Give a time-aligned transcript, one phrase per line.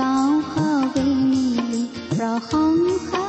[0.00, 3.24] গাঁও হাৱে মিলি প্ৰশংসা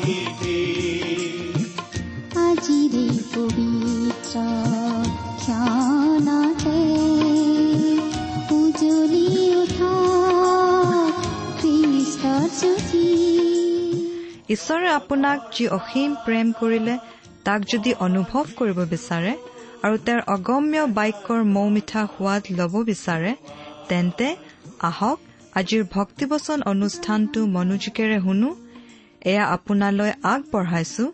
[0.00, 0.60] গীতি
[2.46, 4.34] আজিৰে পবিত্ৰ
[5.42, 6.80] ক্ষণতে
[8.56, 9.26] উজলি
[9.62, 9.94] উঠা
[11.58, 13.06] খ্ৰীষ্টৰ জ্যোতি
[14.54, 16.94] ঈশ্বৰে আপোনাক যি অসীম প্ৰেম কৰিলে
[17.46, 19.32] তাক যদি অনুভৱ কৰিব বিচাৰে
[19.84, 23.32] আৰু তেওঁৰ অগম্য বাক্যৰ মৌ মিঠা সোৱাদ ল'ব বিচাৰে
[23.88, 24.26] তেন্তে
[24.88, 25.18] আহক
[25.60, 28.50] আজিৰ ভক্তিবচন অনুষ্ঠানটো মনোযোগেৰে শুনো।
[29.30, 31.04] এয়া আপোনালৈ আগবঢ়াইছো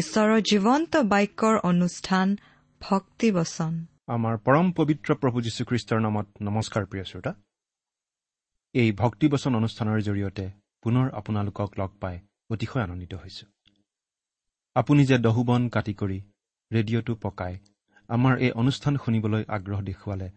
[0.00, 2.26] ঈশ্বৰৰ জীৱন্ত বাক্যৰ অনুষ্ঠান
[2.80, 3.72] ভক্তিবচন।
[4.14, 7.32] আমাৰ পৰম পবিত্ৰ প্ৰভু যীশুখ্ৰীষ্টৰ নামত নমস্কাৰ প্ৰিয় শ্ৰোতা।
[8.74, 10.44] এই ভক্তিবচন অনুষ্ঠানৰ জৰিয়তে
[10.82, 12.16] পুনৰ আপোনালোকক লগ পাই
[12.52, 13.44] অতিশয় আনন্দিত হৈছো।
[14.76, 16.18] আপুনি যে দহুবন কাটি কৰি
[16.70, 17.54] ৰেডিঅ'টো পকাই
[18.08, 20.28] আমাৰ এই অনুষ্ঠান শুনিবলৈ আগ্ৰহ দেখুৱালে।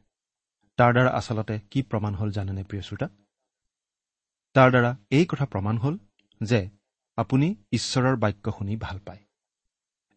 [0.80, 3.08] তাৰ দ্বাৰা আচলতে কি প্ৰমাণ হ'ল জানেনে প্ৰিয় শ্ৰোতা?
[4.56, 5.96] তাৰ দ্বাৰা এই কথা প্ৰমাণ হ'ল
[6.42, 6.70] যে
[7.18, 9.22] আপুনি ঈশ্বৰৰ বাক্য শুনি ভাল পায়।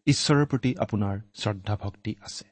[0.07, 2.45] ঈশ্বৰৰ প্ৰতি আপোনাৰ শ্ৰদ্ধা ভক্তি আছে।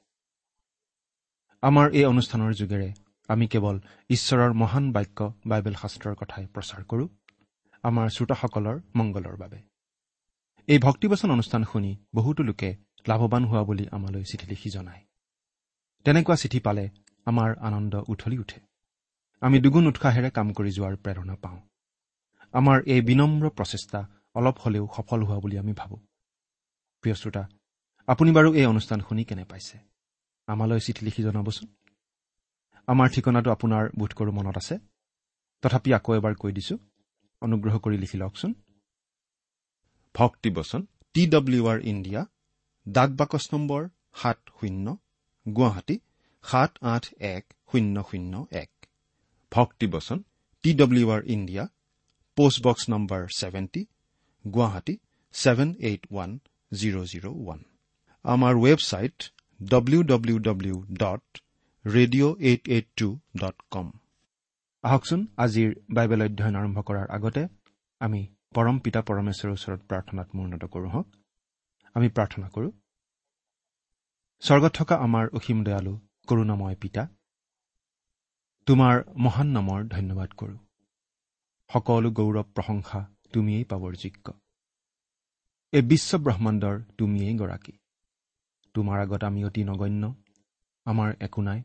[1.63, 2.89] আমাৰ এই অনুষ্ঠানৰ যোগেৰে
[3.29, 3.75] আমি কেৱল
[4.09, 7.07] ঈশ্বৰৰ মহান বাক্য বাইবেল শাস্ত্ৰৰ কথাই প্ৰচাৰ কৰোঁ
[7.83, 9.59] আমাৰ শ্ৰোতাসকলৰ মংগলৰ বাবে।
[10.67, 12.69] এই ভক্তিবচন অনুষ্ঠান শুনি বহুতো লোকে
[13.07, 15.05] লাভৱান হোৱা বুলি আমালৈ চিঠি লিখি জনায়।
[16.03, 16.89] তেনেকুৱা চিঠি পালে
[17.25, 18.59] আমাৰ আনন্দ উঠলি উঠে।
[19.41, 21.59] আমি দুগুণ উৎসাহেৰে কাম কৰি যোৱাৰ প্ৰেৰণা পাওঁ।
[22.53, 25.97] আমাৰ এই বিনম্ৰ প্ৰচেষ্টা অলপ হলেও সফল হোৱা বুলি আমি ভাবোঁ।
[27.01, 27.50] প্ৰিয় শ্ৰোতা
[28.07, 29.78] আপুনি বাৰু এই অনুষ্ঠান শুনি কেনে পাইছে?
[30.47, 31.68] আমালৈ চিঠি লিখি জনাবচোন।
[32.88, 34.79] আমাৰ ঠিকনাটো আপোনাৰ বোধ কৰোঁ মনত আছে।
[35.62, 36.78] তথাপি আকৌ এবাৰ কৈ দিছো।
[37.41, 38.53] অনুগ্ৰহ কৰি লিখি লওকচোন।
[40.16, 42.25] ভক্তিবচন টি ডব্লিউ আৰ ইণ্ডিয়া
[42.86, 43.81] ডাক বাকচ নম্বৰ
[44.22, 44.86] সাত শূন্য
[45.46, 45.96] গুৱাহাটী
[46.44, 47.03] সাত আঠ
[47.36, 48.34] এক শূন্য শূন্য
[48.64, 48.72] এক।
[49.52, 50.18] ভক্তিবচন
[50.64, 51.64] T W R India
[52.38, 53.81] post box number seventy
[54.46, 54.96] Guwahati
[55.36, 56.31] seven eight one
[56.72, 57.59] zero' zero' one.
[58.25, 59.18] আমাৰ website
[59.59, 61.25] W W W dot
[61.86, 63.08] radio' eight eight two
[63.42, 63.88] dot com
[64.84, 67.42] আহকচোন আজিৰ বাইবেল অধ্যয়ন আৰম্ভ কৰাৰ আগতে
[68.02, 68.22] আমি
[68.56, 71.08] পৰম পিতা পৰমেশ্বৰৰ ওচৰত প্ৰাৰ্থনাত মূৰ্ণত কৰোঁ হওক।
[71.96, 72.72] আমি প্ৰাৰ্থনা কৰোঁ।
[74.40, 77.07] স্বৰ্গত থকা আমাৰ অসীম দয়ালু কৰুণাময় পিতা
[78.68, 80.57] তোমাৰ মহান নামৰ ধন্যবাদ কৰোঁ।
[81.69, 83.01] সকলো গৌৰৱ প্ৰশংসা
[83.34, 84.34] তুমিয়েই পাবৰ যোগ্য।
[85.74, 87.72] এই বিশ্ব ব্ৰহ্মাণ্ডৰ তুমিয়েই গৰাকী।
[88.74, 90.16] তোমাৰ আগত আমি অতি নগণ্য
[90.85, 91.63] আমাৰ একো নাই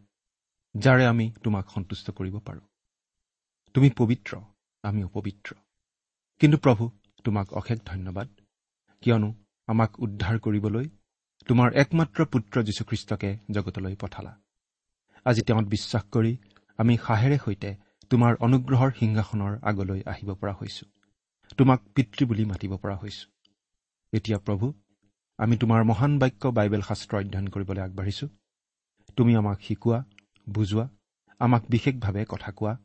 [0.75, 2.67] যাৰে আমি তোমাক সন্তুষ্ট কৰিব পাৰোঁ।
[3.75, 4.41] তুমি পবিত্ৰ
[4.83, 5.55] আমি অপবিত্ৰ।
[6.41, 6.91] কিন্তু প্ৰভু
[7.25, 8.29] তোমাক অশেষ ধন্যবাদ
[9.03, 9.35] কিয়নো
[9.67, 10.87] আমাক উদ্ধাৰ কৰিবলৈ
[11.47, 14.33] তোমাৰ একমাত্ৰ পুত্ৰ যীশুখ্ৰীষ্টকে জগতলৈ পঠালা।
[15.25, 16.37] আজি তেওঁত বিশ্বাস কৰি
[16.79, 17.77] আমি সাহেৰে সৈতে
[18.11, 20.87] তোমাৰ অনুগ্ৰহৰ সিংহাসনৰ আগলৈ আহিব পৰা হৈছো।
[21.59, 23.27] তোমাক পিতৃ বুলি মাতিব পৰা হৈছো।
[24.13, 24.73] এতিয়া প্ৰভু
[25.39, 28.27] আমি তোমাৰ মহান বাক্য বাইবেল শাস্ত্ৰ অধ্যয়ন কৰিবলৈ আগবাঢ়িছো।
[29.17, 30.05] তুমি আমাক শিকোৱা
[30.49, 30.89] বুজোৱা
[31.39, 32.79] আমাক বিশেষভাৱে কথা কোৱা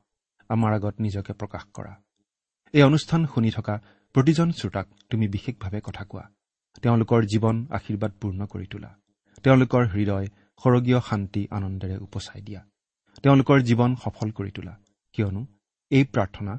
[0.50, 1.94] আমাৰ আগত নিজকে প্ৰকাশ কৰা।
[2.74, 3.82] এই অনুষ্ঠান শুনি থকা
[4.14, 6.32] প্ৰতিজন শ্ৰোতাক তুমি বিশেষভাৱে কথা কোৱা।
[6.84, 8.92] তেওঁলোকৰ জীৱন আশীৰ্বাদপূৰ্ণ কৰি তোলা।
[9.44, 10.28] তেওঁলোকৰ হৃদয়
[10.62, 12.62] সৰগীয় শান্তি আনন্দেৰে উপচাই দিয়া।
[13.24, 14.74] তেওঁলোকৰ জীৱন সফল কৰি তোলা।
[15.16, 15.42] কিয়নো
[15.92, 16.54] এই প্ৰাৰ্থনা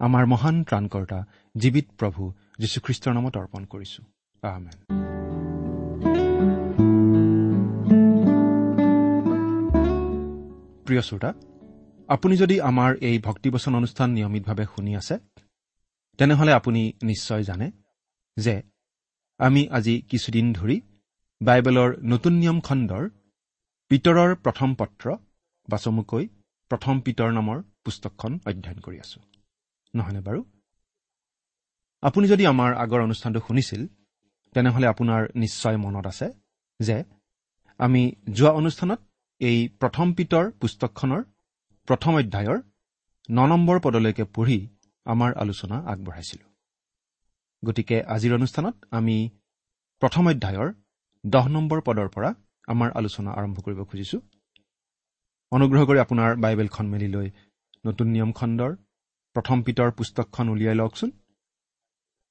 [0.00, 1.18] আমাৰ মহান ত্ৰাণকৰ্তা
[1.54, 2.22] জীৱিত প্ৰভু
[2.58, 4.00] যীশুখ্ৰীষ্টৰ নামত অৰ্পণ কৰিছো।
[4.42, 4.76] আহমেন
[10.86, 11.30] প্ৰিয় শ্ৰোতা
[12.08, 15.14] আপুনি যদি আমাৰ এই ভক্তিবচন অনুষ্ঠান নিয়মিতভাৱে শুনি আছে
[16.18, 17.66] তেনেহলে আপুনি নিশ্চয় জানে
[18.36, 18.54] যে
[19.40, 20.80] আমি আজি কিছুদিন ধৰি
[21.40, 23.04] বাইবেলৰ নতুন নিয়ম খণ্ডৰ
[23.90, 25.06] পিতৰৰ প্ৰথম পত্ৰ
[25.68, 26.24] বা চমুকৈ
[26.70, 29.18] প্ৰথম পিতৰ নামৰ পুস্তকখন অধ্যয়ন কৰি আছো।
[29.94, 30.40] নহয়নে বাৰু?
[32.02, 33.86] আপুনি যদি আমাৰ আগৰ অনুষ্ঠানটো শুনিছিল
[34.54, 36.26] তেনেহলে আপোনাৰ নিশ্চয় মনত আছে
[36.80, 36.96] যে
[37.80, 38.02] আমি
[38.32, 39.00] যোৱা অনুষ্ঠানত
[39.40, 41.22] এই প্ৰথম পিতৰ পুস্তকখনৰ
[41.88, 42.58] প্ৰথম অধ্যায়ৰ
[43.30, 44.58] ন নম্বৰ পদলৈকে পঢ়ি
[45.06, 46.49] আমাৰ আলোচনা আগবঢ়াইছিলো।
[47.64, 49.16] গতিকে আজিৰ অনুষ্ঠানত আমি
[50.02, 50.68] প্ৰথম অধ্যায়ৰ
[51.24, 52.30] দহ নম্বৰ পদৰ পৰা
[52.66, 54.20] আমাৰ আলোচনা আৰম্ভ কৰিব খুজিছোঁ।
[55.52, 57.28] অনুগ্ৰহ কৰি আপোনাৰ বাইবেলখন মেলি লৈ
[57.86, 58.72] নতুন নিয়ম খণ্ডৰ
[59.36, 61.10] প্ৰথম পিতৰ পুস্তকখন উলিয়াই লওকচোন।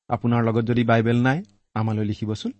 [0.09, 1.39] আপোনাৰ লগত যদি বাইবেল নাই
[1.73, 2.51] আমালৈ লিখিবচোন।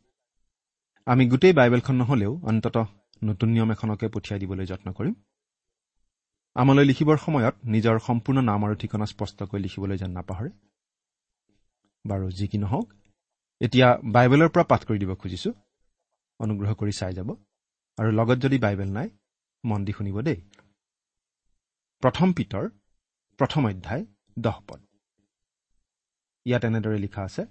[1.07, 2.77] আমি গোটেই বাইবেলখন নহ'লেও অন্তত
[3.23, 5.13] নতুন নিয়ম এখনকে পঠিয়াই দিবলৈ যত্ন কৰিম।
[6.55, 10.49] আমালৈ লিখিবৰ সময়ত নিজৰ সম্পূৰ্ণ নাম আৰু ঠিকনা স্পষ্টকৈ লিখিবলৈ যেন নাপাহৰে।
[12.05, 12.87] বাৰু যি কি নহওক
[13.61, 15.53] এতিয়া বাইবেলৰ পৰা পাঠ কৰি দিব খুজিছোঁ।
[16.39, 17.29] অনুগ্ৰহ কৰি চাই যাব।
[17.97, 19.07] আৰু লগত যদি বাইবেল নাই
[19.63, 20.39] মন দি শুনিব দেই।
[22.03, 22.65] প্ৰথম পিতৰ
[23.39, 24.03] প্ৰথম অধ্যায়
[24.37, 24.79] দহ পদ।
[26.45, 27.43] ইয়াত এনেদৰে লিখা আছে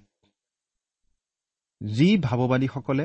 [1.81, 3.05] যি ভাৱবাদীসকলে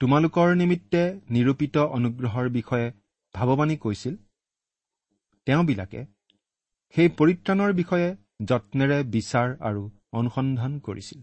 [0.00, 2.86] তোমালোকৰ নিমিত্তে নিৰূপিত অনুগ্ৰহৰ বিষয়ে
[3.34, 4.14] ভাৱবাণী কৈছিল
[5.46, 6.00] তেওঁবিলাকে
[6.94, 8.08] সেই পৰিত্ৰাণৰ বিষয়ে
[8.48, 9.82] যত্নেৰে বিচাৰ আৰু
[10.12, 11.20] অনুসন্ধান কৰিছিল।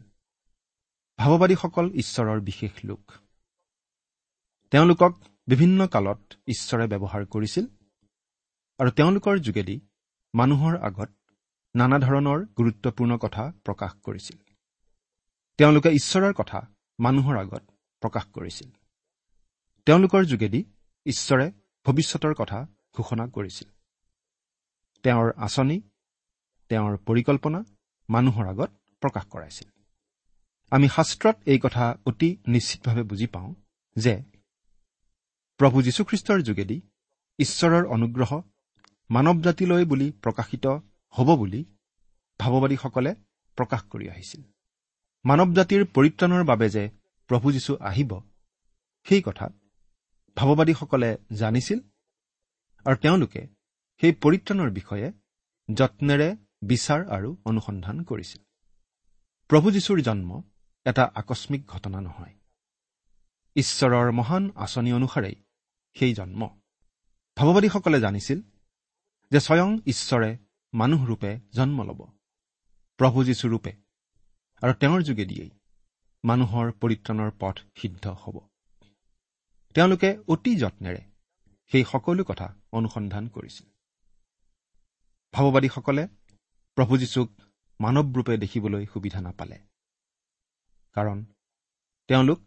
[1.17, 3.11] ভাৱবাদীসকল ঈশ্বৰৰ বিশেষ লোক।
[4.71, 5.13] তেওঁলোকক
[5.47, 7.65] বিভিন্ন কালত ঈশ্বৰে ব্যৱহাৰ কৰিছিল
[8.79, 9.81] আৰু তেওঁলোকৰ যোগেদি
[10.33, 11.11] মানুহৰ আগত
[11.75, 14.37] নানা ধৰণৰ গুৰুত্বপূৰ্ণ কথা প্ৰকাশ কৰিছিল।
[15.57, 16.59] তেওঁলোকে ঈশ্বৰৰ কথা
[16.99, 17.63] মানুহৰ আগত
[18.01, 18.69] প্ৰকাশ কৰিছিল।
[19.85, 20.63] তেওঁলোকৰ যোগেদি
[21.05, 21.51] ঈশ্বৰে
[21.85, 23.69] ভৱিষ্যতৰ কথা ঘোষণা কৰিছিল।
[25.03, 25.81] তেওঁৰ আঁচনি
[26.69, 27.63] তেওঁৰ পৰিকল্পনা
[28.09, 28.71] মানুহৰ আগত
[29.01, 29.67] প্ৰকাশ কৰাইছিল।
[30.71, 33.51] আমি শাস্ত্ৰত এই কথা অতি নিশ্চিতভাৱে বুজি পাওঁ
[33.95, 34.13] যে
[35.59, 36.77] প্ৰভু যীশুখ্ৰীষ্টৰ যোগেদি
[37.39, 38.31] ঈশ্বৰৰ অনুগ্ৰহ
[39.09, 40.65] মানৱ জাতিলৈ বুলি প্ৰকাশিত
[41.13, 41.61] হ'ব বুলি
[42.39, 43.11] ভাৱবাদীসকলে
[43.57, 44.41] প্ৰকাশ কৰি আহিছিল।
[45.25, 46.83] মানৱ জাতিৰ পৰিত্ৰাণৰ বাবে যে
[47.29, 48.11] প্ৰভু যীশু আহিব
[49.05, 49.47] সেই কথা
[50.37, 51.79] ভাৱবাদীসকলে জানিছিল
[52.85, 53.41] আৰু তেওঁলোকে
[54.01, 55.07] সেই পৰিত্ৰাণৰ বিষয়ে
[55.69, 56.29] যত্নেৰে
[56.65, 58.41] বিচাৰ আৰু অনুসন্ধান কৰিছিল।
[59.47, 60.41] প্ৰভু যীশুৰ জন্ম
[60.85, 62.33] এটা আকস্মিক ঘটনা নহয়।
[63.55, 65.35] ঈশ্বৰৰ মহান আঁচনি অনুসাৰেই
[65.95, 66.41] সেই জন্ম।
[67.37, 68.41] ভাৱবাদীসকলে জানিছিল
[69.31, 70.37] যে স্বয়ং ঈশ্বৰে
[70.73, 72.01] মানুহৰূপে জন্ম ল'ব
[72.97, 73.71] প্ৰভু যীশুৰূপে
[74.61, 75.49] আৰু তেওঁৰ যোগেদিয়েই
[76.23, 78.39] মানুহৰ পৰিত্ৰাণৰ পথ সিদ্ধ হ'ব।
[79.73, 81.01] তেওঁলোকে অতি যত্নেৰে
[81.71, 83.67] সেই সকলো কথা অনুসন্ধান কৰিছিল।
[85.33, 86.07] ভাৱবাদীসকলে
[86.75, 87.31] প্ৰভু যীশুক
[87.81, 89.59] মানৱৰূপে দেখিবলৈ সুবিধা নাপালে।
[90.93, 91.25] কাৰণ
[92.07, 92.39] তেওঁলোক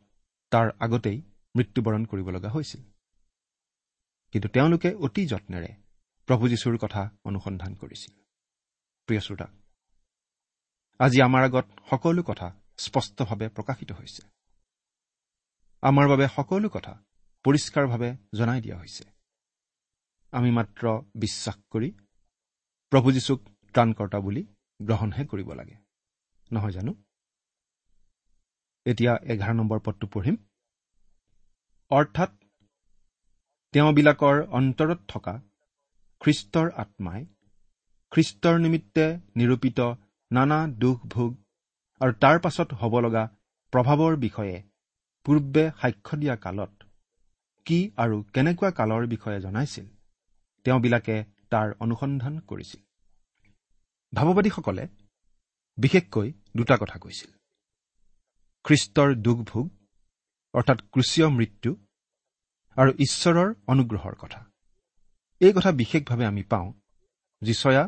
[0.51, 1.23] তাৰ আগতেই
[1.57, 2.83] মৃত্যুবৰণ কৰিব লগা হৈছিল।
[4.33, 5.69] কিন্তু তেওঁলোকে অতি যত্নেৰে
[6.27, 8.23] প্ৰভু যীশুৰ কথা অনুসন্ধান কৰিছিল।
[9.07, 9.45] প্ৰিয় শ্ৰোতা
[10.99, 14.23] আজি আমাৰ আগত সকলো কথা স্পষ্টভাৱে প্ৰকাশিত হৈছে।
[15.83, 17.05] আমাৰ বাবে সকলো কথা
[17.43, 19.05] পৰিষ্কাৰভাৱে জনাই দিয়া হৈছে।
[20.33, 21.91] আমি মাত্ৰ বিশ্বাস কৰি
[22.91, 24.43] প্ৰভু যীশুক ত্ৰাণকৰ্তা বুলি
[24.81, 25.77] গ্ৰহণহে কৰিব লাগে।
[26.51, 26.93] নহয় জানো?
[28.87, 30.37] এতিয়া এঘাৰ নম্বৰ পদটো পঢ়িম।
[31.91, 32.31] অৰ্থাৎ
[33.75, 35.35] তেওঁবিলাকৰ অন্তৰত থকা
[36.21, 37.27] খ্ৰীষ্টৰ আত্মাই
[38.13, 39.05] খ্ৰীষ্টৰ নিমিত্তে
[39.37, 39.89] নিৰূপিত
[40.31, 41.31] নানা দুখ ভোগ
[42.01, 43.25] আৰু তাৰ পাছত হ'ব লগা
[43.73, 44.57] প্ৰভাৱৰ বিষয়ে
[45.27, 46.73] পূৰ্বে সাক্ষ্য দিয়া কালত
[47.67, 49.87] কি আৰু কেনেকুৱা কালৰ বিষয়ে জনাইছিল
[50.67, 51.17] তেওঁবিলাকে
[51.51, 52.88] তাৰ অনুসন্ধান কৰিছিল।
[54.13, 54.85] ভাৱবাদীসকলে
[55.79, 57.31] বিশেষকৈ দুটা কথা কৈছিল।
[58.65, 59.67] খ্ৰীষ্টৰ দুখ ভোগ
[60.55, 61.71] অৰ্থাৎ ক্ৰুচীয় মৃত্যু
[62.77, 64.41] আৰু ঈশ্বৰৰ অনুগ্ৰহৰ কথা।
[65.41, 66.69] এই কথা বিশেষভাৱে আমি পাওঁ
[67.43, 67.85] যিচয়া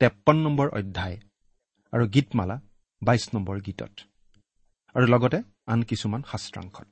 [0.00, 1.16] তেপন্ন নম্বৰ অধ্যায়
[1.92, 2.56] আৰু গীতমালা
[3.02, 3.94] বাইছ নম্বৰ গীতত
[4.94, 6.90] আৰু লগতে আন কিছুমান শাস্ত্ৰাংশত।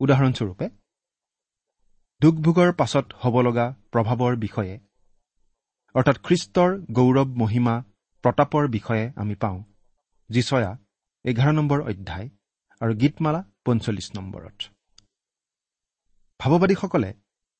[0.00, 0.66] উদাহৰণস্বৰূপে
[2.20, 4.74] দুখভোগৰ পাছত হ'ব লগা প্ৰভাৱৰ বিষয়ে
[5.96, 7.74] অৰ্থাৎ খ্ৰীষ্টৰ গৌৰৱ মহিমা
[8.24, 9.58] প্ৰতাপৰ বিষয়ে আমি পাওঁ।
[10.30, 10.70] যিচয়া
[11.24, 12.28] এঘাৰ নম্বৰ অধ্যায়
[12.80, 14.58] আৰু গীতমালা পঞ্চল্লিছ নম্বৰত।
[16.40, 17.10] ভাৱবাদীসকলে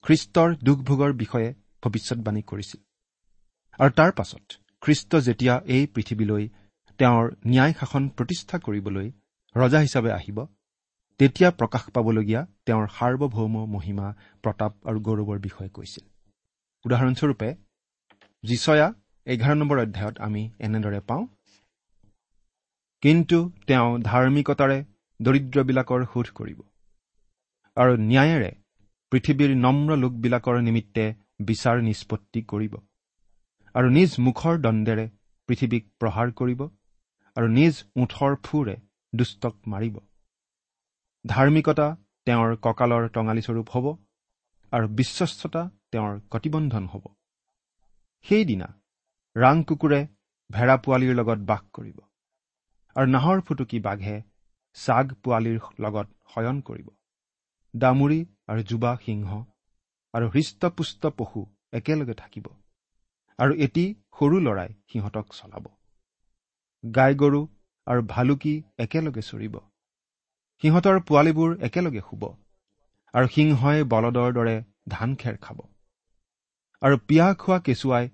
[0.05, 1.49] খ্ৰীষ্টৰ দুখভোগৰ বিষয়ে
[1.83, 2.81] ভৱিষ্যৎবাণী কৰিছিল।
[3.79, 4.45] আৰু তাৰ পাছত
[4.83, 6.45] খ্ৰীষ্ট যেতিয়া এই পৃথিৱীলৈ
[7.01, 9.07] তেওঁৰ ন্যায় শাসন প্ৰতিষ্ঠা কৰিবলৈ
[9.55, 10.39] ৰজা হিচাপে আহিব
[11.21, 14.09] তেতিয়া প্ৰকাশ পাবলগীয়া তেওঁৰ সাৰ্বভৌম মহিমা
[14.43, 16.05] প্ৰতাপ আৰু গৌৰৱৰ বিষয়ে কৈছিল।
[16.85, 17.49] উদাহৰণস্বৰূপে
[18.49, 18.87] যিচয়া
[19.27, 21.25] এঘাৰ নম্বৰ অধ্যায়ত আমি এনেদৰে পাওঁ।
[23.03, 24.79] কিন্তু তেওঁ ধাৰ্মিকতাৰে
[25.21, 26.59] দৰিদ্ৰবিলাকৰ শোধ কৰিব।
[27.77, 28.51] আৰু ন্যায়েৰে
[29.13, 31.05] পৃথিৱীৰ নম্ৰ লোকবিলাকৰ নিমিত্তে
[31.41, 32.75] বিচাৰ নিষ্পত্তি কৰিব।
[33.75, 35.07] আৰু নিজ মুখৰ দণ্ডেৰে
[35.49, 36.61] পৃথিৱীক প্ৰহাৰ কৰিব।
[37.37, 38.77] আৰু নিজ ওঠৰ ফুৰে
[39.13, 39.97] দুষ্টক মাৰিব।
[41.25, 41.87] ধাৰ্মিকতা
[42.27, 43.87] তেওঁৰ কঁকালৰ টঙালীস্বৰূপ হ'ব।
[44.73, 45.63] আৰু বিশ্বস্ততা
[45.93, 47.05] তেওঁৰ কটিবন্ধন হ'ব।
[48.27, 48.69] সেইদিনা
[49.37, 50.01] ৰাং কুকুৰে
[50.51, 51.99] ভেড়া পোৱালিৰ লগত বাস কৰিব
[52.97, 54.15] আৰু নাহৰ ফুটুকি বাঘে
[54.77, 56.89] চাগ পোৱালিৰ লগত শয়ন কৰিব।
[57.75, 58.19] দামুৰি
[58.49, 59.39] আৰু যুৱা সিংহ
[60.15, 61.43] আৰু হৃষ্টপুষ্ট পশু
[61.73, 62.47] একেলগে থাকিব
[63.39, 63.85] আৰু এটি
[64.19, 65.65] সৰু লৰাই সিহঁতক চলাব।
[66.85, 67.41] গাই গৰু
[67.87, 69.55] আৰু ভালুকি একেলগে চৰিব।
[70.63, 72.23] সিহঁতৰ পোৱালীবোৰ একেলগে শুব
[73.15, 74.57] আৰু সিংহই বলদৰ দৰে
[74.89, 75.59] ধান খেৰ খাব।
[76.83, 78.05] আৰু পিয়াহ খোৱা কেঁচুৱাই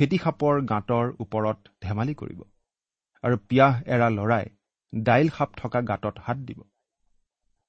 [0.00, 2.38] ফেটি সাপৰ গাঁতৰ ওপৰত ধেমালি কৰিব
[3.24, 4.46] আৰু পিয়াহ এৰা লৰাই
[4.92, 6.60] দাইল সাপ থকা গাঁতত হাত দিব।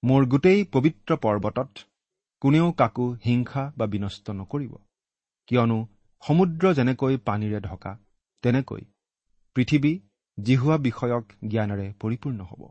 [0.04, 1.84] মোৰ গোটেই পবিত্ৰ পৰ্বতত
[2.42, 4.74] কোনেও কাকো হিংসা বা বিনষ্ট নকৰিব।
[5.48, 5.80] কিয়নো
[6.24, 7.92] সমুদ্ৰ যেনেকৈ পানীৰে ঢকা
[8.44, 8.82] তেনেকৈ
[9.56, 9.94] পৃথিৱী
[10.38, 12.62] জিহুৱা বিষয়ক জ্ঞানেৰে পৰিপূৰ্ণ হ'ব।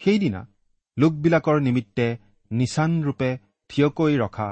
[0.00, 0.46] সেইদিনা
[0.96, 2.06] লোকবিলাকৰ নিমিত্তে
[2.50, 3.30] নিচানৰূপে
[3.70, 4.48] থিয়কৈ ৰখা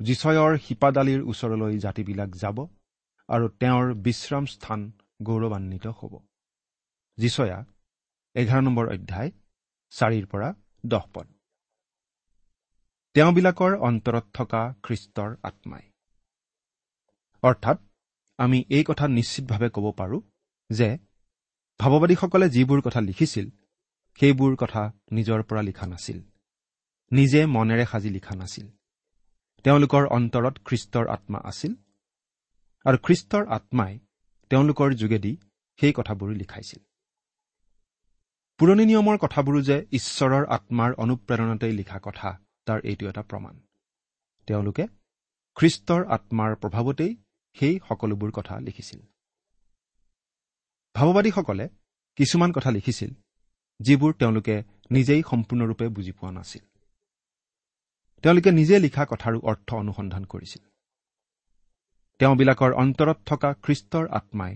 [0.00, 2.58] যিচয়ৰ শিপাডালিৰ ওচৰলৈ জাতিবিলাক যাব।
[3.30, 4.80] আৰু তেওঁৰ বিশ্ৰাম স্থান
[5.22, 6.12] গৌৰৱান্বিত হ'ব।
[7.18, 7.58] যিচয়া
[8.34, 9.30] এঘাৰ নম্বৰ অধ্যায়
[9.90, 10.54] চাৰিৰ পৰা
[10.86, 11.26] দহ পদ।
[13.14, 15.82] তেওঁবিলাকৰ অন্তৰত থকা খ্ৰীষ্টৰ আত্মাই।
[17.42, 17.78] অৰ্থাৎ
[18.38, 20.20] আমি এই কথা নিশ্চিতভাৱে ক'ব পাৰোঁ
[20.70, 20.98] যে
[21.80, 23.50] ভাৱবাদীসকলে যিবোৰ কথা লিখিছিল
[24.20, 24.82] সেইবোৰ কথা
[25.12, 26.18] নিজৰ পৰা লিখা নাছিল।
[27.12, 28.66] নিজে মনেৰে সাজি লিখা নাছিল।
[29.64, 31.74] তেওঁলোকৰ অন্তৰত খ্ৰীষ্টৰ আত্মা আছিল।
[32.86, 33.98] আৰু খ্ৰীষ্টৰ আত্মাই
[34.50, 35.36] তেওঁলোকৰ যোগেদি
[35.80, 36.78] সেই কথাবোৰ লিখাইছিল।
[38.58, 43.54] পুৰণি নিয়মৰ কথাবোৰো যে ঈশ্বৰৰ আত্মাৰ অনুপ্ৰেৰণাতেই লিখা কথা তাৰ এইটো এটা প্ৰমাণ।
[44.46, 44.86] তেওঁলোকে
[45.56, 47.16] খ্ৰীষ্টৰ আত্মাৰ প্ৰভাৱতেই
[47.56, 49.00] সেই সকলোবোৰ কথা লিখিছিল।
[50.94, 51.68] ভাৱবাদীসকলে
[52.16, 53.10] কিছুমান কথা লিখিছিল
[53.80, 56.64] যিবোৰ তেওঁলোকে নিজেই সম্পূৰ্ণৰূপে বুজি পোৱা নাছিল।
[58.24, 60.69] তেওঁলোকে নিজে লিখা কথাৰো অৰ্থ অনুসন্ধান কৰিছিল।
[62.20, 64.52] তেওঁবিলাকৰ অন্তৰত থকা খ্ৰীষ্টৰ আত্মাই।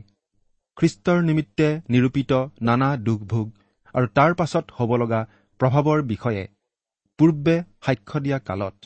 [0.76, 3.46] খ্ৰীষ্টৰ নিমিত্তে নিৰূপিত নানা দুখ ভোগ
[3.94, 5.20] আৰু তাৰ পাছত হ'ব লগা
[5.60, 6.44] প্ৰভাৱৰ বিষয়ে
[7.18, 7.56] পূৰ্বে
[7.86, 8.76] সাক্ষ্য দিয়া কালত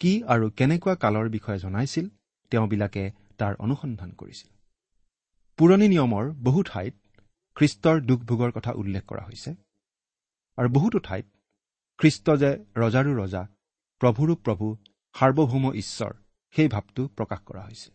[0.00, 2.06] কি আৰু কেনেকুৱা কালৰ বিষয়ে জনাইছিল
[2.52, 3.04] তেওঁবিলাকে
[3.38, 4.50] তাৰ অনুসন্ধান কৰিছিল।
[5.58, 6.94] পুৰণি নিয়মৰ বহু ঠাইত
[7.56, 9.50] খ্ৰীষ্টৰ দুখ ভোগৰ কথা উল্লেখ কৰা হৈছে
[10.58, 11.26] আৰু বহুতো ঠাইত
[11.98, 13.42] খ্ৰীষ্ট যে ৰজাৰো ৰজা
[14.00, 14.66] প্ৰভুৰো প্ৰভু
[15.14, 16.12] সাৰ্বভৌম ঈশ্বৰ
[16.54, 17.88] সেই ভাৱটো প্ৰকাশ কৰা হৈছে।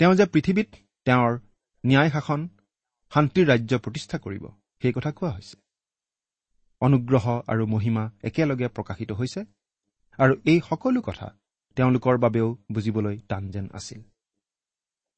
[0.00, 0.68] তেওঁ যে পৃথিৱীত
[1.06, 1.32] তেওঁৰ
[1.84, 2.40] ন্যায় শাসন
[3.12, 4.44] শান্তিৰ ৰাজ্য প্ৰতিষ্ঠা কৰিব
[4.82, 5.56] সেই কথা কোৱা হৈছে।
[6.82, 9.40] অনুগ্ৰহ আৰু মহিমা একেলগে প্ৰকাশিত হৈছে
[10.18, 11.28] আৰু এই সকলো কথা
[11.76, 14.00] তেওঁলোকৰ বাবেও বুজিবলৈ টান যেন আছিল।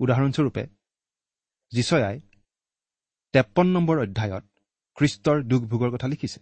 [0.01, 0.65] উদাহৰণস্বৰূপে
[1.73, 2.17] যিচয়াই
[3.35, 4.45] তেপন্ন নম্বৰ অধ্যায়ত
[4.99, 6.41] খ্ৰীষ্টৰ দুখ ভোগৰ কথা লিখিছে।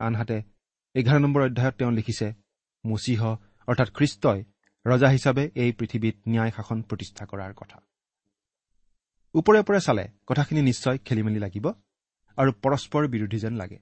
[0.00, 0.36] আনহাতে
[0.94, 2.26] এঘাৰ নম্বৰ অধ্যায়ত তেওঁ লিখিছে
[2.84, 3.20] মচীহ
[3.68, 4.40] অৰ্থাৎ খ্ৰীষ্টই
[4.86, 7.78] ৰজা হিচাপে এই পৃথিৱীত ন্যায় শাসন প্ৰতিষ্ঠা কৰাৰ কথা।
[9.34, 11.66] ওপৰে ওপৰে চালে কথাখিনি নিশ্চয় খেলি মেলি লাগিব
[12.38, 13.78] আৰু পৰস্পৰ বিৰোধী যেন লাগে।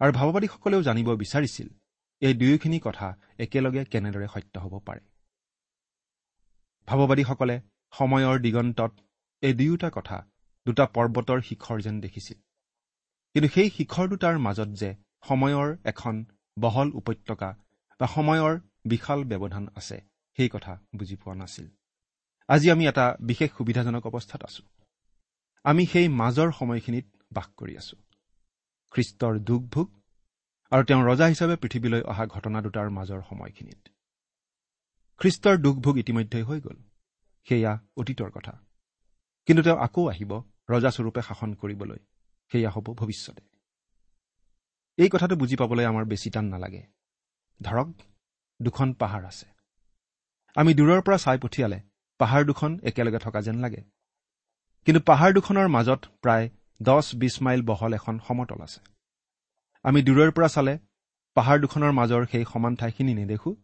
[0.00, 1.68] আৰু ভাৱবাদীসকলেও জানিব বিচাৰিছিল
[2.22, 5.00] এই দুয়োখিনি কথা একেলগে কেনেদৰে সত্য হ'ব পাৰে।
[6.88, 7.56] ভাৱবাদীসকলে
[7.92, 8.92] সময়ৰ দিগন্তত
[9.42, 10.18] এই দুয়োটা কথা
[10.66, 12.38] দুটা পৰ্বতৰ শিখৰ যেন দেখিছিল।
[13.34, 14.90] কিন্তু সেই শিখৰ দুটাৰ মাজত যে
[15.28, 16.14] সময়ৰ এখন
[16.58, 17.50] বহল উপত্যকা
[18.00, 20.00] বা সময়ৰ বিশাল ব্যৱধান আছে।
[20.36, 21.68] সেই কথা বুজি পোৱা নাছিল।
[22.48, 24.62] আজি আমি এটা বিশেষ সুবিধাজনক অৱস্থাত আছো।
[25.64, 27.96] আমি সেই মাজৰ সময়খিনিত বাস কৰি আছো।
[28.90, 30.02] খ্ৰীষ্টৰ দুখ ভোগ
[30.70, 33.88] আৰু তেওঁ ৰজা হিচাপে পৃথিৱীলৈ অহা ঘটনা দুটাৰ মাজৰ সময়খিনিত।
[35.16, 36.76] খ্ৰীষ্টৰ দুখ ভোগ ইতিমধ্যে হৈ গ'ল।
[37.44, 38.60] সেয়া অতীতৰ কথা।
[39.46, 41.98] কিন্তু তেওঁ আকৌ আহিব ৰজাস্বৰূপে শাসন কৰিবলৈ।
[42.52, 43.42] সেয়া হ'ব ভৱিষ্যতে।
[44.96, 46.86] এই কথাটো বুজি পাবলৈ আমাৰ বেছি টান নালাগে।
[47.62, 47.88] ধৰক
[48.62, 49.46] দুখন পাহাৰ আছে।
[50.56, 51.80] আমি দূৰৰ পৰা চাই পঠিয়ালে
[52.18, 53.82] পাহাৰ দুখন একেলগে থকা যেন লাগে।
[54.84, 56.50] কিন্তু পাহাৰ দুখনৰ মাজত প্ৰায়
[56.82, 58.80] দহ বিছ মাইল বহল এখন সমতল আছে।
[59.82, 60.78] আমি দূৰৈৰ পৰা চালে
[61.34, 63.56] পাহাৰ দুখনৰ মাজৰ সেই সমান ঠাইখিনি নেদেখো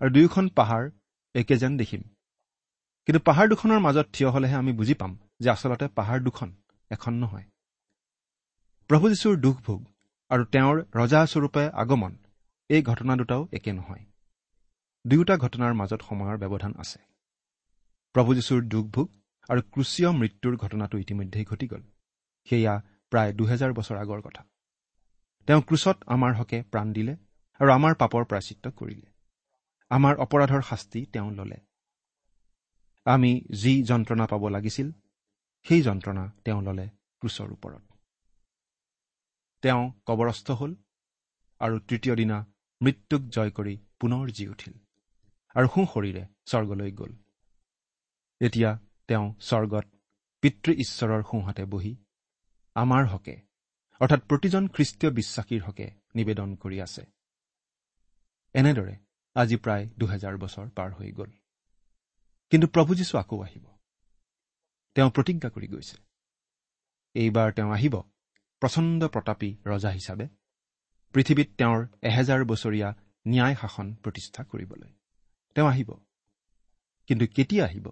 [0.00, 0.90] আৰু দুয়োখন পাহাৰ
[1.34, 2.02] একে যেন দেখিম।
[3.06, 6.52] কিন্তু পাহাৰ দুখনৰ মাজত থিয় হলেহে আমি বুজি পাম যে আচলতে পাহাৰ দুখন
[6.90, 7.44] এখন নহয়।
[8.88, 9.84] প্ৰভু যীশুৰ দুখ ভোগ
[10.28, 12.16] আৰু তেওঁৰ ৰজাস্বৰূপে আগমন
[12.68, 14.04] এই ঘটনা দুটাও একে নহয়।
[15.06, 16.98] দুয়োটা ঘটনাৰ মাজত সময়ৰ ব্যৱধান আছে।
[18.14, 19.08] প্ৰভু যীশুৰ দুখ ভোগ
[19.48, 21.82] আৰু ক্ৰুচীয় মৃত্যুৰ ঘটনাটো ইতিমধ্যেই ঘটি গ'ল।
[22.44, 24.42] সেয়া প্ৰায় দুহেজাৰ বছৰ আগৰ কথা।
[25.46, 27.16] তেওঁ ক্ৰুচত আমাৰ হকে প্ৰাণ দিলে
[27.60, 29.06] আৰু আমাৰ পাপৰ প্ৰাচিত্য কৰিলে।
[29.88, 31.56] আমাৰ অপৰাধৰ শাস্তি তেওঁ ললে।
[33.04, 34.92] আমি যি যন্ত্ৰণা পাব লাগিছিল
[35.62, 36.88] সেই যন্ত্ৰণা তেওঁ ললে
[37.20, 37.82] ক্ৰুচৰ ওপৰত।
[39.62, 40.74] তেওঁ কবৰস্থ হ'ল
[41.60, 42.46] আৰু তৃতীয় দিনা
[42.82, 44.85] মৃত্যুক জয় কৰি পুনৰ জি উঠিল।
[45.56, 47.12] আৰু সোঁশৰীৰে স্বৰ্গলৈ গ'ল।
[48.40, 48.70] এতিয়া
[49.08, 49.86] তেওঁ স্বৰ্গত
[50.42, 51.92] পিতৃ ঈশ্বৰৰ সোঁহাতে বহি
[52.76, 53.36] আমাৰ হকে
[54.00, 57.02] অৰ্থাৎ প্ৰতিজন খ্ৰীষ্টীয় বিশ্বাসীৰ হকে নিবেদন কৰি আছে।
[58.54, 58.94] এনেদৰে
[59.36, 61.30] আজি প্ৰায় দুহেজাৰ বছৰ পাৰ হৈ গ'ল।
[62.52, 63.64] কিন্তু প্ৰভু যীশু আকৌ আহিব।
[64.96, 65.96] তেওঁ প্ৰতিজ্ঞা কৰি গৈছে।
[67.14, 67.94] এইবাৰ তেওঁ আহিব
[68.62, 70.26] প্ৰচণ্ড প্ৰতাপী ৰজা হিচাপে
[71.14, 72.88] পৃথিৱীত তেওঁৰ এহেজাৰ বছৰীয়া
[73.26, 74.90] ন্যায় শাসন প্ৰতিষ্ঠা কৰিবলৈ।
[75.56, 75.94] তেওঁ আহিব।
[77.06, 77.90] কিন্তু কেতিয়া আহিব?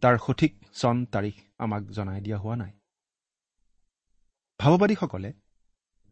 [0.00, 2.72] তাৰ সঠিক চন তাৰিখ আমাক জনাই দিয়া হোৱা নাই।
[4.58, 5.32] ভাৱবাদীসকলে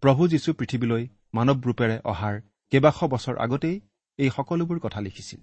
[0.00, 3.80] প্ৰভু যীশু পৃথিৱীলৈ মানৱ ৰূপেৰে অহাৰ কেইবাশ বছৰ আগতেই
[4.16, 5.40] এই সকলোবোৰ কথা লিখিছিল।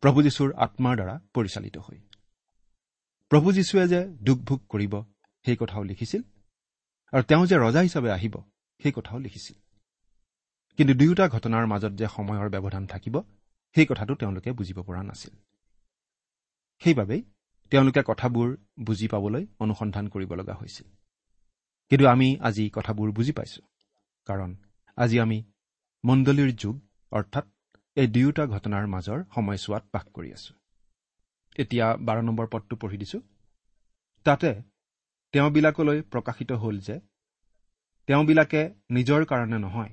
[0.00, 1.98] প্ৰভু যীশুৰ আত্মাৰ দ্বাৰা পৰিচালিত হৈ।
[3.28, 5.02] প্ৰভু যীশুৱে যে দুখ ভোগ কৰিব
[5.44, 6.22] সেই কথাও লিখিছিল।
[7.12, 8.42] আৰু তেওঁ যে ৰজা হিচাপে আহিব
[8.82, 9.56] সেই কথাও লিখিছিল।
[10.76, 13.22] কিন্তু দুয়োটা ঘটনাৰ মাজত যে সময়ৰ ব্যৱধান থাকিব
[13.74, 15.34] সেই কথাটো তেওঁলোকে বুজিব পৰা নাছিল।
[16.82, 17.22] সেইবাবেই
[17.72, 18.48] তেওঁলোকে কথাবোৰ
[18.80, 20.86] বুজি পাবলৈ অনুসন্ধান কৰিব লগা হৈছিল।
[21.90, 23.62] কিন্তু আমি আজি কথাবোৰ বুজি পাইছো।
[24.28, 24.50] কাৰণ
[24.98, 25.38] আজি আমি
[26.04, 26.76] মণ্ডলীৰ যুগ
[27.12, 27.46] অৰ্থাৎ
[27.96, 30.52] এই দুয়োটা ঘটনাৰ মাজৰ সময়ছোৱাত বাস কৰি আছো।
[31.56, 33.18] এতিয়া বাৰ নম্বৰ পদটো পঢ়ি দিছো।
[34.26, 34.50] তাতে
[35.34, 36.96] তেওঁবিলাকলৈ প্ৰকাশিত হ'ল যে
[38.08, 39.92] তেওঁবিলাকে নিজৰ কাৰণে নহয়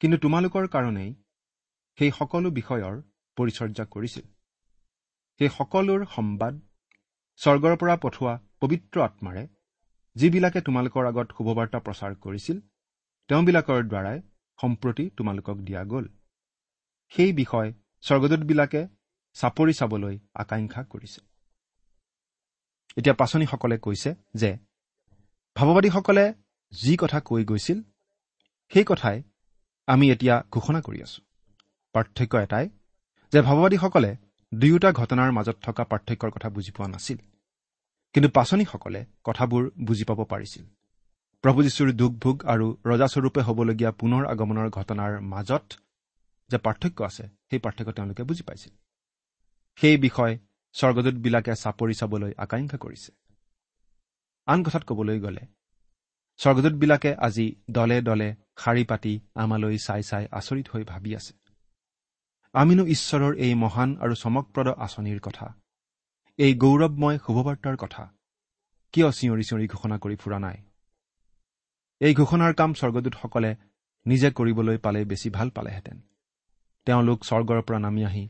[0.00, 1.10] কিন্তু তোমালোকৰ কাৰণেই
[1.98, 2.94] সেই সকলো বিষয়ৰ
[3.36, 4.24] পৰিচৰ্যা কৰিছিল।
[5.40, 6.54] সেই সকলোৰ সম্বাদ
[7.40, 9.46] স্বৰ্গৰ পৰা পঠোৱা পবিত্ৰ আত্মাৰে
[10.16, 12.60] যিবিলাকে তোমালোকৰ আগত শুভবাৰ্তা প্ৰচাৰ কৰিছিল
[13.28, 14.18] তেওঁবিলাকৰ দ্বাৰাই
[14.58, 16.06] সম্প্ৰতি তোমালোকক দিয়া গ'ল।
[17.12, 17.72] সেই বিষয়
[18.04, 18.80] স্বৰ্গদূতবিলাকে
[19.36, 21.20] চাপৰি চাবলৈ আকাংক্ষা কৰিছে।
[22.96, 24.50] এতিয়া পাচনীসকলে কৈছে যে
[25.56, 26.34] ভাৱবাদীসকলে
[26.72, 27.78] যি কথা কৈ গৈছিল
[28.72, 29.22] সেই কথাই
[29.86, 31.25] আমি এতিয়া ঘোষণা কৰি আছো।
[31.96, 32.66] পাৰ্থক্য এটাই
[33.32, 34.10] যে ভাৱবাদীসকলে
[34.52, 37.18] দুয়োটা ঘটনাৰ মাজত থকা পাৰ্থক্যৰ কথা বুজি পোৱা নাছিল।
[38.14, 40.64] কিন্তু পাচনীসকলে কথাবোৰ বুজি পাব পাৰিছিল।
[41.44, 45.66] প্ৰভু যীশুৰ দুখ ভোগ আৰু ৰজাস্বৰূপে হ'বলগীয়া পুনৰ আগমনৰ ঘটনাৰ মাজত
[46.50, 48.72] যে পাৰ্থক্য আছে সেই পাৰ্থক্য তেওঁলোকে বুজি পাইছিল।
[49.78, 50.38] সেই বিষয়
[50.74, 53.10] স্বৰ্গদূতবিলাকে চাপৰি চাবলৈ আকাংক্ষা কৰিছে।
[54.46, 55.44] আন কথাত ক'বলৈ গ'লে
[56.40, 61.45] স্বৰ্গদূতবিলাকে আজি দলে দলে শাৰী পাতি আমালৈ চাই চাই আচৰিত হৈ ভাবি আছে।
[62.56, 65.46] আমিনো ঈশ্বৰৰ এই মহান আৰু চমকপ্ৰদ আঁচনিৰ কথা
[66.38, 68.04] এই গৌৰৱময় শুভবাৰ্তাৰ কথা
[68.94, 70.56] কিয় চিঞৰি চিঞৰি ঘোষণা কৰি ফুৰা নাই?
[72.00, 73.50] এই ঘোষণাৰ কাম স্বৰ্গদূতসকলে
[74.06, 75.96] নিজে কৰিবলৈ পালে বেছি ভাল পালেহেঁতেন।
[76.86, 78.24] তেওঁলোক স্বৰ্গৰ পৰা নামি আহি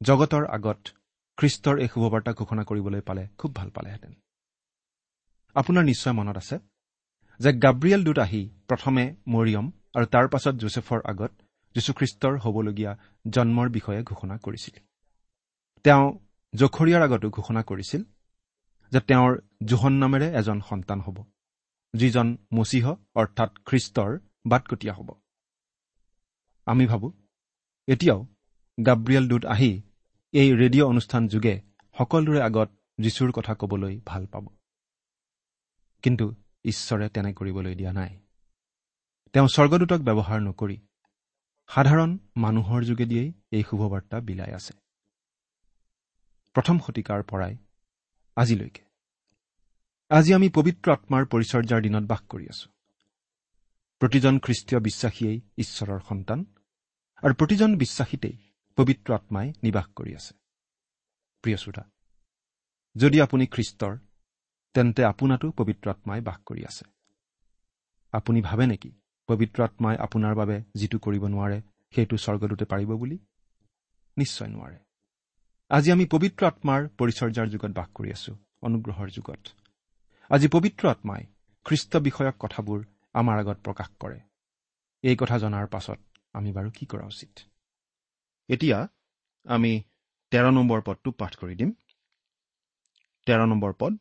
[0.00, 0.80] জগতৰ আগত
[1.38, 4.12] খ্ৰীষ্টৰ এই শুভবাৰ্তা ঘোষণা কৰিবলৈ পালে খুব ভাল পালেহেঁতেন।
[5.56, 6.56] আপোনাৰ নিশ্চয় মনত আছে
[7.40, 9.66] যে গাব্ৰিয়েল দূত আহি প্ৰথমে মৰিয়ম
[9.96, 11.32] আৰু তাৰ পাছত জোচেফৰ আগত
[11.76, 12.92] যীশুখ্ৰীষ্টৰ হ'বলগীয়া
[13.30, 14.76] জন্মৰ বিষয়ে ঘোষণা কৰিছিল।
[15.84, 16.04] তেওঁ
[16.54, 18.02] জখৰীয়াৰ আগতো ঘোষণা কৰিছিল
[18.92, 19.32] যে তেওঁৰ
[19.64, 21.18] জোহন নামেৰে এজন সন্তান হ'ব
[21.94, 24.10] যিজন মচীহ অৰ্থাৎ খ্ৰীষ্টৰ
[24.46, 25.08] বাটকটীয়া হ'ব।
[26.66, 27.12] আমি ভাবোঁ
[27.86, 28.20] এতিয়াও
[28.78, 29.82] গাব্ৰিয়েল দূত আহি
[30.32, 31.54] এই ৰেডিঅ' অনুষ্ঠান যোগে
[31.98, 34.44] সকলোৰে আগত যীশুৰ কথা ক'বলৈ ভাল পাব।
[36.02, 36.26] কিন্তু
[36.64, 38.12] ঈশ্বৰে তেনে কৰিবলৈ দিয়া নাই।
[39.32, 40.76] তেওঁ স্বৰ্গদূতক ব্যৱহাৰ নকৰি
[41.68, 44.74] সাধাৰণ মানুহৰ যোগেদিয়েই এই শুভবাৰ্তা বিলাই আছে।
[46.56, 47.54] প্ৰথম শতিকাৰ পৰাই
[48.36, 48.82] আজিলৈকে।
[50.10, 52.66] আজি আমি পবিত্ৰ আত্মাৰ পৰিচৰ্যাৰ দিনত বাস কৰি আছো।
[54.00, 56.40] প্ৰতিজন খ্ৰীষ্টীয় বিশ্বাসীয়েই ঈশ্বৰৰ সন্তান
[57.22, 58.36] আৰু প্ৰতিজন বিশ্বাসীতেই
[58.78, 60.32] পবিত্ৰ আত্মাই নিবাস কৰি আছে।
[61.44, 61.84] প্ৰিয় শ্ৰোতা
[62.96, 63.94] যদি আপুনি খ্ৰীষ্টৰ
[64.74, 66.84] তেন্তে আপোনাতো পবিত্ৰ আত্মাই বাস কৰি আছে।
[68.12, 68.90] আপুনি ভাবে নেকি
[69.28, 71.58] পবিত্ৰ আত্মাই আপোনাৰ বাবে যিটো কৰিব নোৱাৰে
[71.94, 73.16] সেইটো স্বৰ্গদূতে পাৰিব বুলি?
[74.16, 74.78] নিশ্চয় নোৱাৰে।
[75.70, 79.42] আজি আমি পবিত্ৰ আত্মাৰ পৰিচৰ্যাৰ যুগত বাস কৰি আছো অনুগ্ৰহৰ যুগত।
[80.30, 81.22] আজি পবিত্ৰ আত্মাই
[81.66, 82.80] খ্ৰীষ্ট বিষয়ক কথাবোৰ
[83.14, 84.18] আমাৰ আগত প্ৰকাশ কৰে।
[85.04, 85.98] এই কথা জনাৰ পাছত
[86.32, 87.32] আমি বাৰু কি কৰা উচিত?
[88.48, 88.78] এতিয়া
[89.46, 89.72] আমি
[90.32, 91.70] তেৰ নম্বৰ পদটো পাঠ কৰি দিম।
[93.26, 93.92] তেৰ নম্বৰ পদ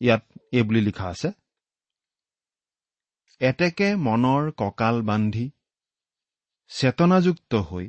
[0.00, 1.28] ইয়াত এই বুলি লিখা আছে
[3.40, 5.44] এতেকে মনৰ কঁকাল বান্ধি
[6.70, 7.86] চেতনাযুক্ত হৈ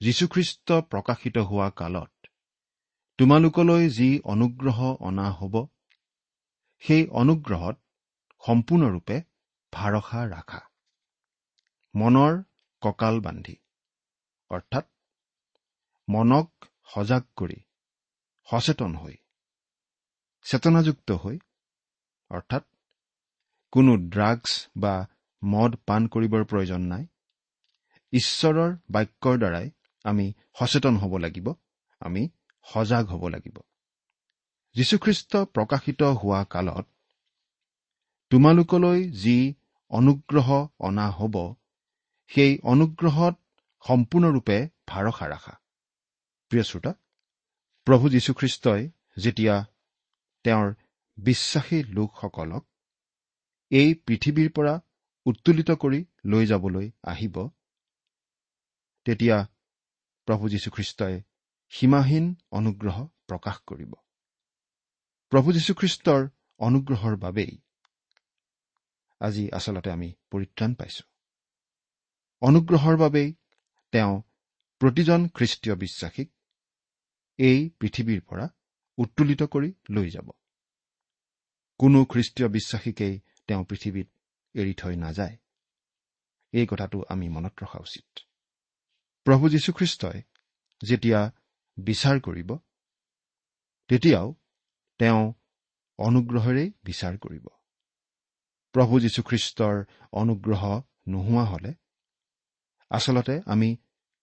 [0.00, 2.30] যীশুখ্ৰীষ্ট প্ৰকাশিত হোৱা কালত
[3.18, 5.54] তোমালোকলৈ যি অনুগ্ৰহ অনা হ'ব
[6.82, 7.76] সেই অনুগ্ৰহত
[8.42, 9.16] সম্পূৰ্ণৰূপে
[9.72, 10.60] ভাৰসা ৰাখা।
[11.94, 12.40] মনৰ
[12.82, 13.56] কঁকাল বান্ধি
[14.50, 14.86] অৰ্থাৎ
[16.08, 17.60] মনক সজাগ কৰি
[18.48, 19.16] সচেতন হৈ
[20.46, 21.36] চেতনাযুক্ত হৈ
[22.30, 22.69] অৰ্থাৎ
[23.72, 24.94] কোনো ড্ৰাগছ বা
[25.42, 27.04] মদ পাণ কৰিবৰ প্ৰয়োজন নাই।
[28.12, 29.70] ঈশ্বৰৰ বাক্যৰ দ্বাৰাই
[30.04, 30.26] আমি
[30.58, 31.46] সচেতন হ'ব লাগিব
[32.00, 32.22] আমি
[32.66, 33.56] সজাগ হ'ব লাগিব।
[34.76, 36.86] যীশুখ্ৰীষ্ট প্ৰকাশিত হোৱা কালত
[38.30, 39.54] তোমালোকলৈ যি
[39.90, 40.48] অনুগ্ৰহ
[40.80, 41.36] অনা হ'ব
[42.30, 43.34] সেই অনুগ্ৰহত
[43.84, 45.54] সম্পূৰ্ণৰূপে ভাৰসা ৰাখা।
[46.50, 46.92] প্ৰিয় শ্ৰোতা
[47.86, 48.82] প্ৰভু যীশুখ্ৰীষ্টই
[49.18, 49.54] যেতিয়া
[50.44, 50.68] তেওঁৰ
[51.18, 52.64] বিশ্বাসী লোকসকলক
[53.70, 54.80] এই পৃথিৱীৰ পৰা
[55.26, 57.36] উত্তোলিত কৰি লৈ যাবলৈ আহিব।
[59.04, 59.36] তেতিয়া
[60.26, 61.22] প্ৰভু যীশুখ্ৰীষ্টই
[61.72, 63.92] সীমাহীন অনুগ্ৰহ প্ৰকাশ কৰিব।
[65.32, 66.28] প্ৰভু যীশুখ্ৰীষ্টৰ
[66.58, 67.52] অনুগ্ৰহৰ বাবেই
[69.20, 71.04] আজি আচলতে আমি পৰিত্ৰাণ পাইছো।
[72.42, 73.34] অনুগ্ৰহৰ বাবেই
[73.92, 74.22] তেওঁ
[74.80, 76.28] প্ৰতিজন খ্ৰীষ্টীয় বিশ্বাসীক
[77.38, 78.46] এই পৃথিৱীৰ পৰা
[78.98, 80.30] উত্তোলিত কৰি লৈ যাব।
[81.80, 84.08] কোনো খ্ৰীষ্টীয় বিশ্বাসীকেই তেওঁ পৃথিৱীত
[84.54, 85.36] এৰি থৈ নাযায়।
[86.52, 88.18] এই কথাটো আমি মনত ৰখা উচিত।
[89.26, 90.22] প্ৰভু যীশুখ্ৰীষ্টই
[90.82, 91.20] যেতিয়া
[91.78, 92.50] বিচাৰ কৰিব
[93.90, 94.34] তেতিয়াও
[94.98, 95.22] তেওঁ
[95.98, 97.46] অনুগ্ৰহেৰেই বিচাৰ কৰিব।
[98.74, 100.62] প্ৰভু যীশুখ্ৰীষ্টৰ অনুগ্ৰহ
[101.08, 101.74] নোহোৱা হলে
[102.90, 103.76] আচলতে আমি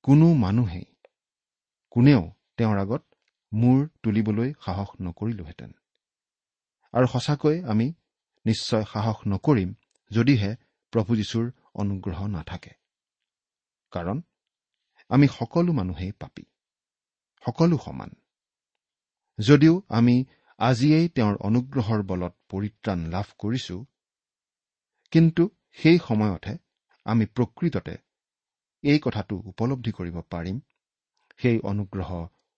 [0.04, 0.86] কোনো মানুহেই
[1.92, 3.04] কোনেও তেওঁৰ আগত
[3.54, 5.72] মূৰ তুলিবলৈ সাহস নকৰিলোহেঁতেন।
[6.94, 7.94] আৰু সঁচাকৈ আমি
[8.48, 9.70] নিশ্চয় সাহস নকৰিম
[10.12, 10.52] যদিহে
[10.94, 11.46] প্ৰভু যীশুৰ
[11.82, 12.74] অনুগ্ৰহ নাথাকে।
[13.92, 14.18] কাৰণ
[15.10, 16.46] আমি সকলো মানুহেই পাপী
[17.44, 18.12] সকলো সমান।
[19.40, 20.16] যদিও আমি
[20.60, 23.76] আজিয়েই তেওঁৰ অনুগ্ৰহৰ বলত পৰিত্ৰাণ লাভ কৰিছো
[25.14, 25.44] কিন্তু
[25.80, 26.56] সেই সময়তহে
[27.06, 27.96] আমি প্ৰকৃততে
[28.84, 30.58] এই কথাটো উপলব্ধি কৰিব পাৰিম
[31.40, 32.10] সেই অনুগ্ৰহ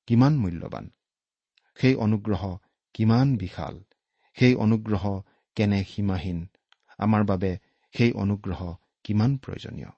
[0.08, 0.86] কিমান মূল্যৱান
[1.80, 2.43] সেই অনুগ্ৰহ
[2.95, 3.75] কিমান বিশাল
[4.38, 5.04] সেই অনুগ্ৰহ
[5.60, 6.43] কেনে সীমাহীন?
[7.00, 7.52] আমাৰ বাবে
[7.93, 8.69] সেই অনুগ্ৰহ
[9.06, 9.91] কিমান প্ৰয়োজনীয়?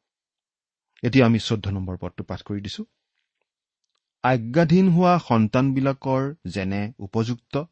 [1.03, 2.83] এতিয়া আমি চৈধ্য নম্বৰ পদটো পাঠ কৰি দিছো।
[4.23, 7.63] আজ্ঞাধীন হোৱা সন্তানবিলাকৰ যেনে উপযুক্ত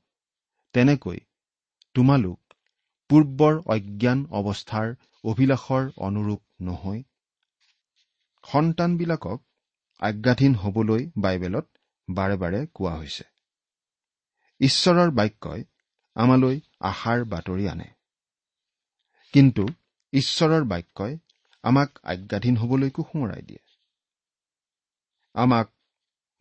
[0.75, 1.19] তেনেকৈ
[1.95, 2.55] তোমালোক
[3.09, 4.87] পূৰ্বৰ অজ্ঞান অৱস্থাৰ
[5.23, 6.99] অভিলাষৰ অনুৰূপ নহৈ
[8.43, 9.39] সন্তানবিলাকক
[10.01, 11.67] আজ্ঞাধীন হবলৈ বাইবেলত
[12.07, 13.25] বাৰে বাৰে কোৱা হৈছে।
[14.61, 15.63] ঈশ্বৰৰ বাক্যই
[16.19, 17.89] আমালৈ আশাৰ বাতৰি আনে।
[19.33, 19.63] কিন্তু
[20.13, 21.13] ঈশ্বৰৰ বাক্যই
[21.63, 23.61] আমাক আজ্ঞাধীন হবলৈকো সোঁৱৰাই দিয়ে।
[25.35, 25.67] আমাক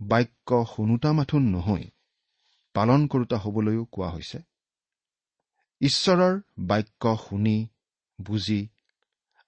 [0.00, 1.84] বাক্য শুনোতা মাথোন নহৈ
[2.74, 4.38] পালন কৰোতা হবলৈও কোৱা হৈছে।
[5.80, 6.34] ঈশ্বৰৰ
[6.66, 7.56] বাক্য শুনি
[8.18, 8.60] বুজি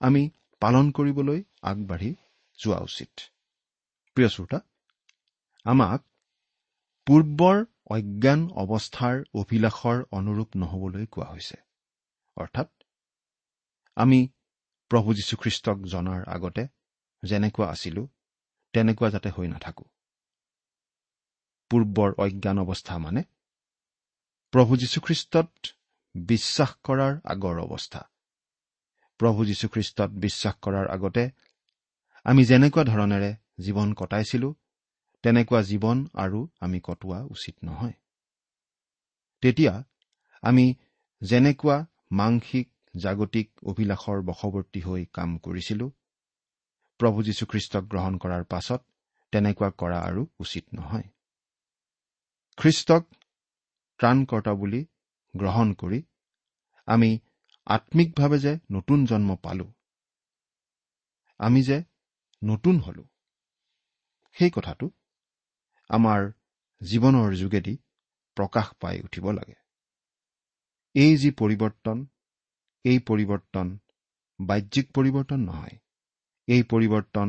[0.01, 0.23] আমি
[0.63, 2.11] পালন কৰিবলৈ আগবাঢ়ি
[2.59, 3.13] যোৱা উচিত।
[4.17, 4.59] প্ৰিয় শ্ৰোতা
[5.67, 6.01] আমাক
[7.07, 7.57] পূৰ্বৰ
[7.91, 11.57] অজ্ঞান অৱস্থাৰ অভিলাষৰ অনুৰূপ নহবলৈ কোৱা হৈছে।
[12.37, 12.69] অৰ্থাৎ
[13.97, 14.29] আমি
[14.91, 16.69] প্ৰভু যীশুখ্ৰীষ্টক জনাৰ আগতে
[17.23, 18.09] যেনেকুৱা আছিলো
[18.73, 19.85] তেনেকুৱা যাতে হৈ নাথাকো।
[21.71, 23.23] পূৰ্বৰ অজ্ঞান অৱস্থা মানে
[24.53, 25.51] প্ৰভু যীশুখ্ৰীষ্টত
[26.15, 28.01] বিশ্বাস কৰাৰ আগৰ অৱস্থা।
[29.21, 31.31] প্ৰভু যীশুখ্ৰীষ্টত বিশ্বাস কৰাৰ আগতে
[32.25, 34.55] আমি যেনেকুৱা ধৰণেৰে জীৱন কটাইছিলো
[35.25, 37.97] তেনেকুৱা জীৱন আৰু আমি কটোৱা উচিত নহয়।
[39.43, 39.75] তেতিয়া
[40.43, 40.67] আমি
[41.23, 41.77] যেনেকুৱা
[42.13, 45.87] মাংসিক জাগতিক অভিলাষৰ বশৱৰ্তী হৈ কাম কৰিছিলো
[47.01, 48.81] প্ৰভু যীশুখ্ৰীষ্টক গ্ৰহণ কৰাৰ পাছত
[49.33, 51.09] তেনেকুৱা কৰা আৰু উচিত নহয়।
[52.59, 53.05] খ্ৰীষ্টক
[54.01, 54.81] ত্ৰাণকৰ্তা বুলি
[55.35, 56.01] গ্ৰহণ কৰি
[56.89, 57.11] আমি
[57.67, 59.67] আত্মিকভাৱে যে নতুন জন্ম পালো
[61.41, 61.79] আমি যে
[62.43, 63.05] নতুন হলো
[64.37, 64.87] সেই কথাটো
[65.91, 66.27] আমাৰ
[66.81, 67.75] জীৱনৰ যোগেদি
[68.37, 69.57] প্ৰকাশ পাই উঠিব লাগে।
[70.95, 71.99] এই যি পৰিৱৰ্তন
[72.85, 73.73] এই পৰিৱৰ্তন
[74.41, 75.77] বাহ্যিক পৰিৱৰ্তন নহয়
[76.49, 77.29] এই পৰিৱৰ্তন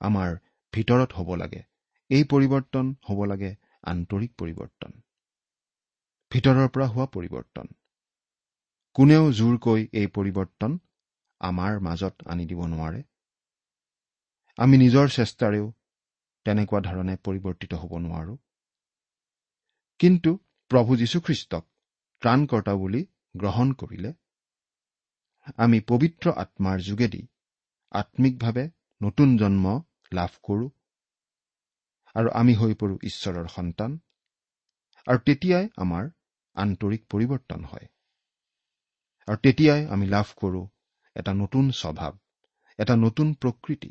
[0.00, 0.36] আমাৰ
[0.72, 1.62] ভিতৰত হ'ব লাগে
[2.10, 3.50] এই পৰিৱৰ্তন হ'ব লাগে
[3.84, 4.92] আন্তৰিক পৰিৱৰ্তন
[6.32, 7.66] ভিতৰৰ পৰা হোৱা পৰিৱৰ্তন।
[8.96, 10.78] কোনেও জোৰকৈ এই পৰিৱৰ্তন
[11.40, 13.00] আমাৰ মাজত আনি দিব নোৱাৰে।
[14.58, 15.66] আমি নিজৰ চেষ্টাৰেও
[16.46, 18.34] তেনেকুৱা ধৰণে পৰিৱৰ্তিত হ'ব নোৱাৰো।
[20.00, 20.30] কিন্তু
[20.70, 21.64] প্ৰভু যীশুখ্ৰীষ্টক
[22.22, 23.02] ত্ৰাণকৰ্তা বুলি
[23.34, 24.10] গ্ৰহণ কৰিলে
[25.58, 27.22] আমি পবিত্ৰ আত্মাৰ যোগেদি
[27.94, 28.64] আত্মিকভাৱে
[29.00, 29.74] নতুন জন্ম
[30.12, 30.68] লাভ কৰোঁ
[32.14, 33.96] আৰু আমি হৈ পৰো ঈশ্বৰৰ সন্তান
[35.06, 36.10] আৰু তেতিয়াই আমাৰ
[36.56, 37.86] আন্তৰিক পৰিৱৰ্তন হয়।
[39.28, 40.64] আৰু তেতিয়াই আমি লাভ কৰোঁ
[41.16, 42.12] এটা নতুন স্বভাৱ
[42.78, 43.90] এটা নতুন প্ৰকৃতি।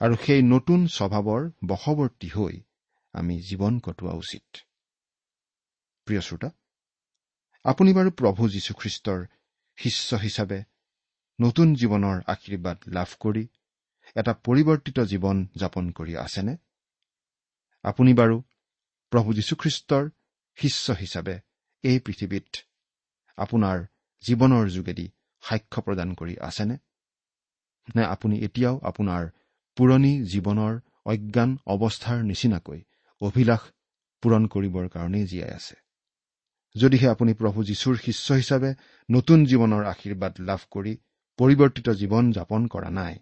[0.00, 2.54] আৰু সেই নতুন স্বভাৱৰ বশৱৰ্তী হৈ
[3.14, 4.46] আমি জীৱন কটোৱা উচিত।
[6.06, 6.48] প্ৰিয় শ্ৰোতা
[7.64, 9.20] আপুনি বাৰু প্ৰভু যীশুখ্ৰীষ্টৰ
[9.78, 10.58] শিষ্য হিচাপে
[11.38, 13.44] নতুন জীৱনৰ আশীৰ্বাদ লাভ কৰি
[14.16, 16.54] এটা পৰিৱৰ্তিত জীৱন যাপন কৰি আছেনে?
[17.84, 18.36] আপুনি বাৰু
[19.12, 20.04] প্ৰভু যীশুখ্ৰীষ্টৰ
[20.58, 21.34] শিষ্য হিচাপে
[21.84, 22.48] এই পৃথিৱীত
[23.38, 23.78] আপোনাৰ
[24.24, 25.06] জীৱনৰ যোগেদি
[25.42, 26.76] সাক্ষ্য প্ৰদান কৰি আছেনে?
[27.96, 29.22] নে আপুনি এতিয়াও আপোনাৰ
[29.80, 30.74] পুৰণি জীৱনৰ
[31.06, 32.80] অজ্ঞান অৱস্থাৰ নিচিনাকৈ
[33.20, 33.62] অভিলাষ
[34.22, 35.76] পূৰণ কৰিবৰ কাৰণেই জীয়াই আছে।
[36.76, 38.74] যদিহে আপুনি প্ৰভু যীশুৰ শিষ্য হিচাপে
[39.10, 40.92] নতুন জীৱনৰ আশীৰ্বাদ লাভ কৰি
[41.38, 43.14] পৰিৱৰ্তিত জীৱন যাপন কৰা নাই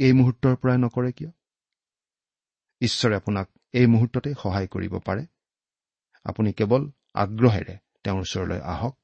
[0.00, 1.30] এই মুহূৰ্তৰ পৰাই নকৰে কিয়?
[2.80, 5.26] ঈশ্বৰে আপোনাক এই মুহূৰ্ততে সহায় কৰিব পাৰে।
[6.24, 6.82] আপুনি কেৱল
[7.14, 8.94] আগ্ৰহেৰে তেওঁৰ ওচৰলৈ আহক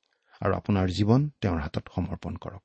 [0.41, 2.63] আৰু আপোনাৰ জীৱন তেওঁৰ হাতত সমৰ্পণ কৰক।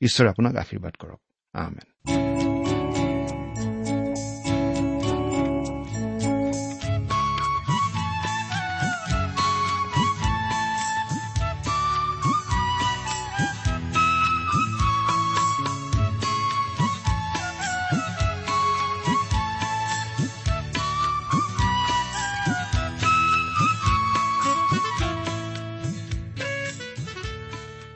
[0.00, 1.20] ঈশ্বৰে আপোনাক আশীৰ্বাদ কৰক।
[1.54, 2.55] আহমেন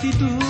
[0.00, 0.47] প্ৰতিটো